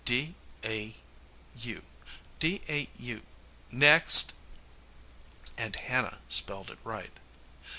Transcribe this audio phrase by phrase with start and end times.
[0.03, 0.33] "D
[0.63, 0.95] a
[1.57, 1.83] u,
[2.39, 3.19] dau"
[3.71, 4.33] "Next."
[5.55, 7.13] And Hannah spelled it right.